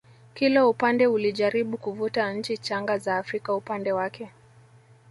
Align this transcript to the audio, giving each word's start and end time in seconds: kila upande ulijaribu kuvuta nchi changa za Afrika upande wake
kila 0.33 0.67
upande 0.67 1.07
ulijaribu 1.07 1.77
kuvuta 1.77 2.33
nchi 2.33 2.57
changa 2.57 2.97
za 2.97 3.17
Afrika 3.17 3.55
upande 3.55 3.91
wake 3.91 4.29